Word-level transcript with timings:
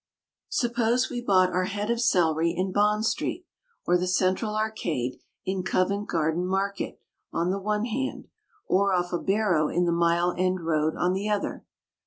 Suppose 0.49 1.11
we 1.11 1.21
bought 1.21 1.51
our 1.53 1.65
head 1.65 1.91
of 1.91 2.01
celery 2.01 2.49
in 2.57 2.71
Bond 2.71 3.05
Street 3.05 3.45
or 3.85 3.99
the 3.99 4.07
Central 4.07 4.55
Arcade 4.55 5.19
in 5.45 5.61
Covent 5.61 6.07
Garden 6.09 6.43
Market 6.47 6.99
on 7.31 7.51
the 7.51 7.59
one 7.59 7.85
hand, 7.85 8.27
or 8.65 8.93
off 8.95 9.13
a 9.13 9.19
barrow 9.19 9.67
in 9.69 9.85
the 9.85 9.91
Mile 9.91 10.33
End 10.35 10.61
Road 10.65 10.95
on 10.97 11.13
the 11.13 11.29
other. 11.29 11.65